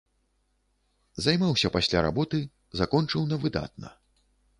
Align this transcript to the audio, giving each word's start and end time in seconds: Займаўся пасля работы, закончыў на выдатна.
Займаўся 1.25 1.71
пасля 1.75 2.01
работы, 2.07 2.39
закончыў 2.81 3.21
на 3.35 3.41
выдатна. 3.45 3.93